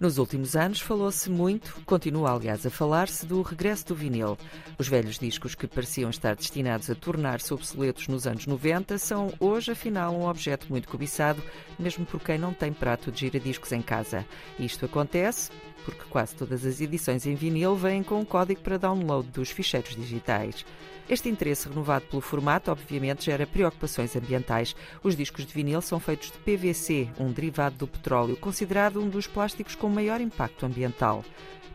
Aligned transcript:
Nos 0.00 0.16
últimos 0.16 0.54
anos 0.54 0.80
falou-se 0.80 1.28
muito, 1.28 1.82
continua 1.84 2.32
aliás 2.32 2.64
a 2.64 2.70
falar-se, 2.70 3.26
do 3.26 3.42
regresso 3.42 3.86
do 3.86 3.96
vinil. 3.96 4.38
Os 4.78 4.86
velhos 4.86 5.18
discos 5.18 5.56
que 5.56 5.66
pareciam 5.66 6.08
estar 6.08 6.36
destinados 6.36 6.88
a 6.88 6.94
tornar-se 6.94 7.52
obsoletos 7.52 8.06
nos 8.06 8.24
anos 8.24 8.46
90 8.46 8.96
são 8.96 9.32
hoje, 9.40 9.72
afinal, 9.72 10.14
um 10.14 10.28
objeto 10.28 10.68
muito 10.70 10.88
cobiçado, 10.88 11.42
mesmo 11.76 12.06
por 12.06 12.20
quem 12.20 12.38
não 12.38 12.54
tem 12.54 12.72
prato 12.72 13.10
de 13.10 13.20
giradiscos 13.20 13.72
em 13.72 13.82
casa. 13.82 14.24
Isto 14.56 14.84
acontece 14.84 15.50
porque 15.84 16.04
quase 16.10 16.34
todas 16.34 16.66
as 16.66 16.82
edições 16.82 17.24
em 17.26 17.34
vinil 17.34 17.74
vêm 17.74 18.02
com 18.02 18.20
um 18.20 18.24
código 18.24 18.60
para 18.60 18.76
download 18.76 19.26
dos 19.30 19.48
ficheiros 19.48 19.96
digitais. 19.96 20.66
Este 21.08 21.30
interesse 21.30 21.66
renovado 21.66 22.04
pelo 22.04 22.20
formato, 22.20 22.70
obviamente, 22.70 23.24
gera 23.24 23.46
preocupações 23.46 24.14
ambientais. 24.14 24.76
Os 25.02 25.16
discos 25.16 25.46
de 25.46 25.54
vinil 25.54 25.80
são 25.80 25.98
feitos 25.98 26.30
de 26.30 26.38
PVC, 26.40 27.08
um 27.18 27.32
derivado 27.32 27.76
do 27.76 27.86
petróleo, 27.86 28.36
considerado 28.36 29.00
um 29.00 29.08
dos 29.08 29.26
plásticos 29.26 29.74
com 29.74 29.87
maior 29.90 30.20
impacto 30.20 30.66
ambiental. 30.66 31.24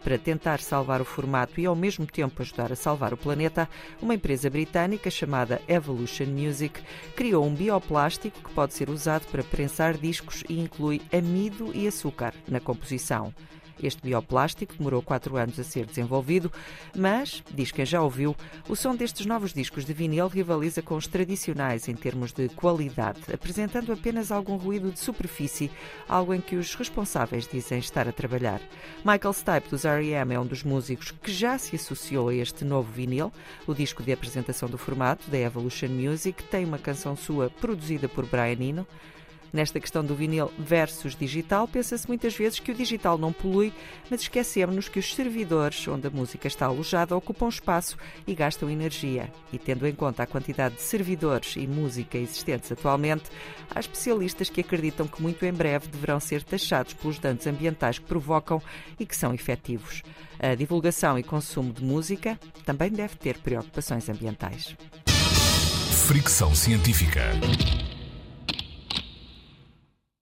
Para 0.03 0.17
tentar 0.17 0.59
salvar 0.59 0.99
o 1.01 1.05
formato 1.05 1.61
e 1.61 1.65
ao 1.65 1.75
mesmo 1.75 2.05
tempo 2.05 2.41
ajudar 2.41 2.73
a 2.73 2.75
salvar 2.75 3.13
o 3.13 3.17
planeta, 3.17 3.69
uma 4.01 4.13
empresa 4.13 4.49
britânica 4.49 5.09
chamada 5.09 5.61
Evolution 5.67 6.25
Music 6.25 6.81
criou 7.15 7.45
um 7.45 7.53
bioplástico 7.53 8.41
que 8.41 8.53
pode 8.53 8.73
ser 8.73 8.89
usado 8.89 9.25
para 9.27 9.43
prensar 9.43 9.97
discos 9.97 10.43
e 10.49 10.59
inclui 10.59 11.01
amido 11.11 11.71
e 11.73 11.87
açúcar 11.87 12.33
na 12.47 12.59
composição. 12.59 13.33
Este 13.81 14.01
bioplástico 14.01 14.75
demorou 14.77 15.01
quatro 15.01 15.37
anos 15.37 15.59
a 15.59 15.63
ser 15.63 15.85
desenvolvido, 15.85 16.51
mas, 16.95 17.43
diz 17.53 17.71
quem 17.71 17.85
já 17.85 18.01
ouviu, 18.01 18.35
o 18.67 18.75
som 18.75 18.95
destes 18.95 19.25
novos 19.25 19.53
discos 19.53 19.85
de 19.85 19.93
vinil 19.93 20.27
rivaliza 20.27 20.81
com 20.81 20.95
os 20.95 21.07
tradicionais 21.07 21.87
em 21.87 21.95
termos 21.95 22.31
de 22.31 22.49
qualidade, 22.49 23.21
apresentando 23.33 23.91
apenas 23.91 24.31
algum 24.31 24.55
ruído 24.55 24.91
de 24.91 24.99
superfície, 24.99 25.71
algo 26.07 26.33
em 26.33 26.41
que 26.41 26.55
os 26.55 26.75
responsáveis 26.75 27.47
dizem 27.47 27.79
estar 27.79 28.07
a 28.07 28.11
trabalhar. 28.11 28.61
Michael 29.05 29.33
Stipe, 29.33 29.69
dos 29.69 29.85
R.E.M., 29.85 30.33
é 30.33 30.39
um 30.39 30.45
dos 30.45 30.63
músicos 30.63 31.11
que 31.11 31.31
já 31.31 31.57
se 31.57 31.75
associou 31.75 32.29
a 32.29 32.35
este 32.35 32.63
novo 32.63 32.91
vinil. 32.91 33.31
O 33.67 33.73
disco 33.73 34.03
de 34.03 34.11
apresentação 34.11 34.69
do 34.69 34.77
formato, 34.77 35.29
da 35.29 35.37
Evolution 35.37 35.89
Music, 35.89 36.43
tem 36.43 36.65
uma 36.65 36.77
canção 36.77 37.15
sua 37.15 37.49
produzida 37.49 38.07
por 38.07 38.25
Brian 38.25 38.61
Eno. 38.61 38.87
Nesta 39.53 39.79
questão 39.79 40.03
do 40.03 40.15
vinil 40.15 40.51
versus 40.57 41.15
digital, 41.15 41.67
pensa-se 41.67 42.07
muitas 42.07 42.35
vezes 42.35 42.59
que 42.59 42.71
o 42.71 42.75
digital 42.75 43.19
não 43.19 43.31
polui, 43.31 43.71
mas 44.09 44.21
esquecemos-nos 44.21 44.89
que 44.89 44.97
os 44.97 45.13
servidores 45.13 45.87
onde 45.87 46.07
a 46.07 46.09
música 46.09 46.47
está 46.47 46.65
alojada 46.65 47.15
ocupam 47.15 47.47
espaço 47.47 47.95
e 48.25 48.33
gastam 48.33 48.67
energia. 48.67 49.31
E 49.51 49.59
tendo 49.59 49.85
em 49.85 49.93
conta 49.93 50.23
a 50.23 50.27
quantidade 50.27 50.75
de 50.75 50.81
servidores 50.81 51.55
e 51.55 51.67
música 51.67 52.17
existentes 52.17 52.71
atualmente, 52.71 53.25
há 53.69 53.79
especialistas 53.79 54.49
que 54.49 54.61
acreditam 54.61 55.07
que 55.07 55.21
muito 55.21 55.45
em 55.45 55.53
breve 55.53 55.87
deverão 55.87 56.19
ser 56.19 56.41
taxados 56.41 56.95
pelos 56.95 57.19
danos 57.19 57.45
ambientais 57.45 57.99
que 57.99 58.05
provocam 58.05 58.59
e 58.99 59.05
que 59.05 59.15
são 59.15 59.35
efetivos. 59.35 60.01
A 60.39 60.55
divulgação 60.55 61.19
e 61.19 61.21
consumo 61.21 61.71
de 61.71 61.83
música 61.83 62.39
também 62.65 62.89
deve 62.89 63.17
ter 63.17 63.37
preocupações 63.37 64.09
ambientais. 64.09 64.75
Fricção 66.07 66.55
científica. 66.55 67.21